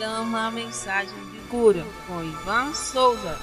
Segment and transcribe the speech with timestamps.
[0.00, 3.38] programa A Mensagem de Cura com Ivan Souza.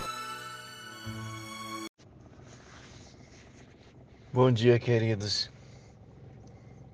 [4.33, 5.51] Bom dia, queridos.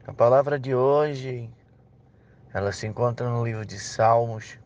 [0.05, 1.49] A palavra de hoje,
[2.53, 4.59] ela se encontra no livro de Salmos,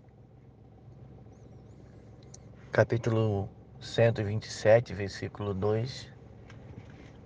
[2.72, 3.48] capítulo
[3.80, 6.12] 127, versículo 2,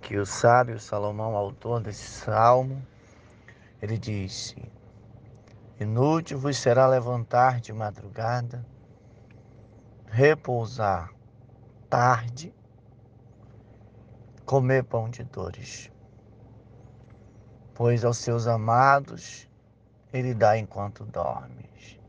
[0.01, 2.85] que o sábio Salomão, autor desse salmo,
[3.81, 4.61] ele disse:
[5.81, 8.63] Inútil vos será levantar de madrugada,
[10.05, 11.11] repousar
[11.89, 12.53] tarde,
[14.45, 15.91] comer pão de dores,
[17.73, 19.49] pois aos seus amados
[20.13, 21.99] ele dá enquanto dormes.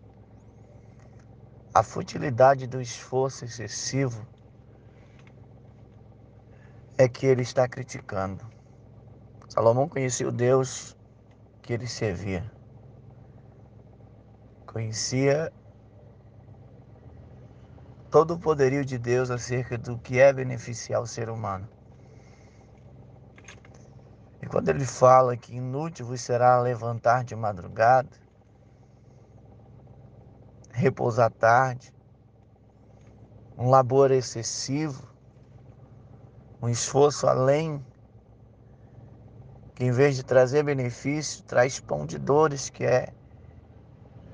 [1.72, 4.26] A futilidade do esforço excessivo
[6.98, 8.44] é que ele está criticando.
[9.48, 10.94] Salomão conhecia o Deus
[11.62, 12.52] que ele servia.
[14.72, 15.52] Conhecia
[18.10, 21.68] todo o poderio de Deus acerca do que é beneficiar o ser humano.
[24.40, 28.08] E quando ele fala que inútil vos será levantar de madrugada,
[30.72, 31.92] repousar tarde,
[33.58, 35.06] um labor excessivo,
[36.62, 37.84] um esforço além,
[39.74, 43.12] que em vez de trazer benefício, traz pão de dores, que é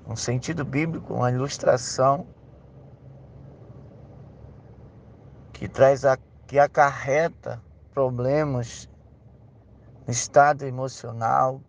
[0.09, 2.27] um sentido bíblico, uma ilustração
[5.53, 8.89] que traz a, que acarreta problemas
[10.07, 11.61] no estado emocional,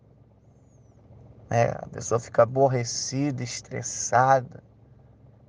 [1.50, 1.70] né?
[1.70, 4.62] a pessoa fica aborrecida, estressada,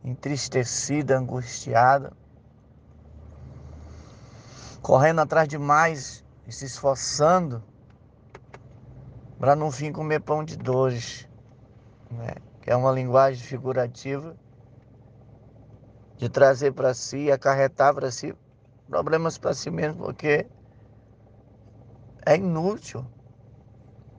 [0.04, 2.12] entristecida, angustiada,
[4.82, 7.64] correndo atrás de mais e se esforçando
[9.40, 11.28] para no fim comer pão de dores,
[12.10, 12.51] né?
[12.62, 14.36] Que é uma linguagem figurativa
[16.18, 18.36] de trazer para si, acarretar para si
[18.88, 20.46] problemas para si mesmo, porque
[22.26, 23.06] é inútil.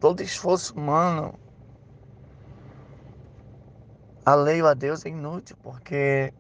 [0.01, 1.39] Todo esforço humano
[4.25, 6.33] alheio a Deus é inútil, porque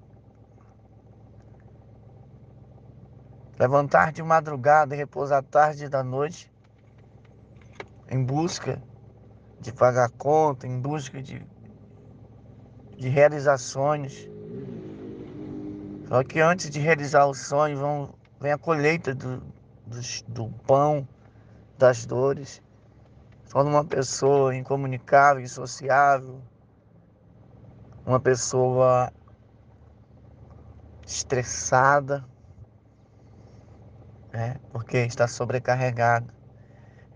[3.58, 6.50] levantar de madrugada e repousar tarde da noite
[8.08, 8.82] em busca
[9.60, 11.46] de pagar conta, em busca de,
[12.96, 14.28] de realizar sonhos.
[16.08, 19.42] Só que antes de realizar o sonho, vão, vem a colheita do,
[19.86, 21.06] do, do pão,
[21.78, 22.62] das dores.
[23.44, 26.40] Só uma pessoa incomunicável, insociável,
[28.06, 29.12] uma pessoa
[31.06, 32.24] estressada,
[34.32, 34.56] né?
[34.70, 36.32] porque está sobrecarregado.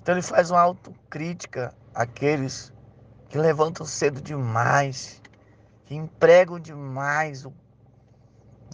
[0.03, 2.72] Então ele faz uma autocrítica àqueles
[3.28, 5.20] que levantam cedo demais,
[5.86, 7.47] que empregam demais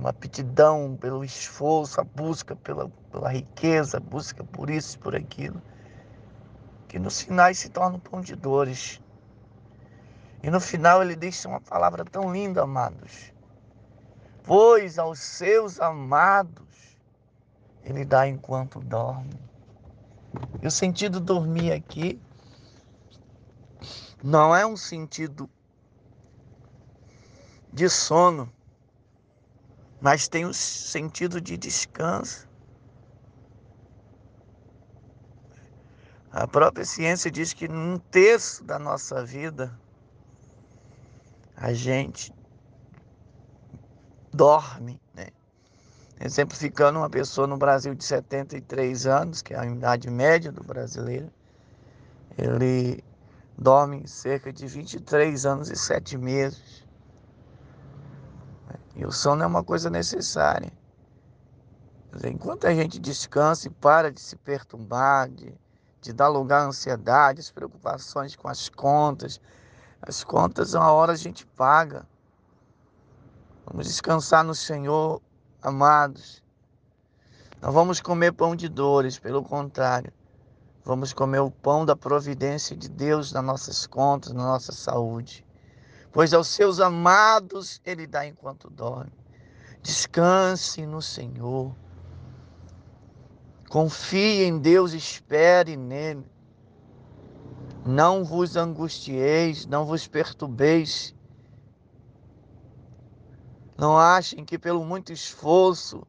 [0.01, 5.15] uma aptidão pelo esforço, a busca pela, pela riqueza, a busca por isso e por
[5.15, 5.63] aquilo
[6.93, 9.01] que nos finais se torna um pão de dores.
[10.43, 13.33] E no final ele deixa uma palavra tão linda, amados.
[14.45, 16.99] Pois aos seus amados
[17.83, 19.41] ele dá enquanto dorme.
[20.61, 22.21] E o sentido dormir aqui
[24.23, 25.49] não é um sentido
[27.73, 28.53] de sono,
[30.01, 32.49] mas tem o sentido de descanso.
[36.31, 39.73] A própria ciência diz que num terço da nossa vida
[41.57, 42.33] a gente
[44.33, 45.29] dorme, né?
[46.21, 51.31] Exemplificando uma pessoa no Brasil de 73 anos, que é a idade média do brasileiro,
[52.39, 53.03] ele
[53.59, 56.87] dorme cerca de 23 anos e 7 meses.
[58.95, 60.73] E o sono é uma coisa necessária.
[62.25, 65.55] Enquanto a gente descansa e para de se perturbar, de
[66.03, 69.41] de dar lugar à ansiedade, às preocupações com as contas.
[70.03, 72.05] As contas, uma hora a gente paga.
[73.65, 75.23] Vamos descansar no Senhor,
[75.63, 76.43] amados.
[77.61, 80.13] Não vamos comer pão de dores, pelo contrário.
[80.85, 85.47] Vamos comer o pão da providência de Deus nas nossas contas, na nossa saúde.
[86.13, 89.13] Pois aos seus amados Ele dá enquanto dorme.
[89.83, 91.75] Descanse no Senhor.
[93.69, 96.25] Confie em Deus, espere nele.
[97.85, 101.15] Não vos angustieis, não vos perturbeis.
[103.77, 106.07] Não achem que pelo muito esforço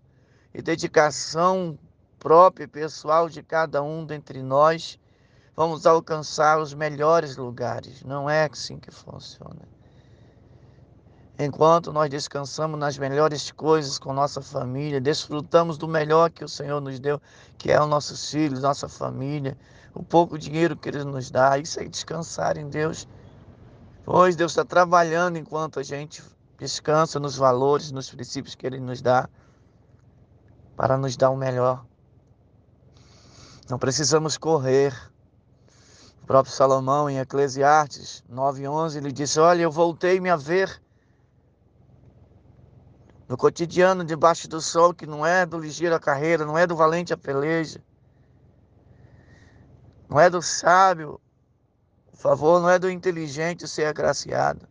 [0.53, 1.79] e dedicação
[2.19, 4.99] própria e pessoal de cada um dentre nós
[5.55, 8.03] vamos alcançar os melhores lugares.
[8.03, 9.72] Não é assim que funciona.
[11.37, 16.79] Enquanto nós descansamos nas melhores coisas com nossa família, desfrutamos do melhor que o Senhor
[16.79, 17.19] nos deu,
[17.57, 19.57] que é os nossos filhos, nossa família,
[19.95, 23.07] o pouco dinheiro que Ele nos dá, isso é descansar em Deus.
[24.05, 26.21] Pois Deus está trabalhando enquanto a gente
[26.59, 29.27] descansa nos valores, nos princípios que Ele nos dá,
[30.75, 31.83] para nos dar o melhor.
[33.67, 34.93] Não precisamos correr.
[36.21, 40.82] O próprio Salomão, em Eclesiastes 9,11, ele disse: Olha, eu voltei-me a ver
[43.27, 46.75] no cotidiano debaixo do sol, que não é do ligeiro a carreira, não é do
[46.75, 47.81] valente a peleja,
[50.09, 51.19] não é do sábio
[52.11, 54.67] o favor, não é do inteligente ser agraciado,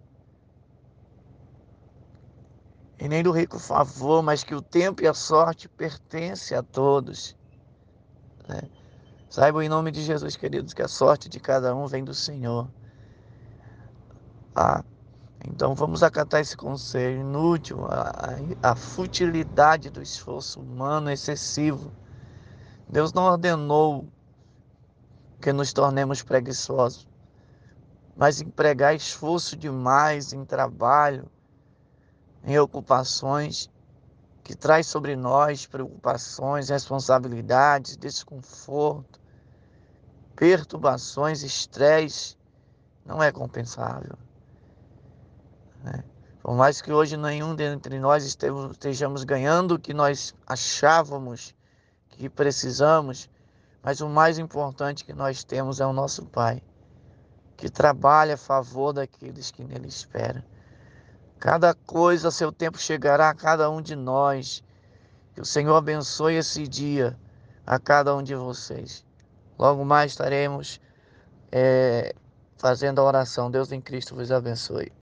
[2.99, 7.37] e nem do rico favor, mas que o tempo e a sorte pertencem a todos.
[8.48, 8.62] Né?
[9.28, 12.70] Saibam em nome de Jesus, queridos, que a sorte de cada um vem do Senhor.
[14.55, 14.84] Ah,
[15.47, 21.93] então vamos acatar esse conselho inútil, a, a, futilidade do esforço humano excessivo.
[22.89, 24.06] Deus não ordenou
[25.41, 27.09] que nos tornemos preguiçosos,
[28.17, 31.29] mas empregar esforço demais em trabalho,
[32.44, 33.69] em ocupações
[34.44, 39.21] que traz sobre nós preocupações, responsabilidades, desconforto,
[40.37, 42.37] perturbações, estresse,
[43.05, 44.17] não é compensável.
[45.82, 46.05] Né?
[46.43, 51.55] Por mais que hoje nenhum dentre nós estejamos ganhando o que nós achávamos
[52.08, 53.31] que precisamos,
[53.82, 56.62] mas o mais importante que nós temos é o nosso Pai,
[57.56, 60.43] que trabalha a favor daqueles que nele esperam.
[61.38, 64.62] Cada coisa a seu tempo chegará a cada um de nós.
[65.34, 67.19] Que o Senhor abençoe esse dia
[67.67, 69.05] a cada um de vocês.
[69.58, 70.81] Logo mais estaremos
[71.50, 72.14] é,
[72.56, 73.50] fazendo a oração.
[73.50, 74.90] Deus em Cristo vos abençoe.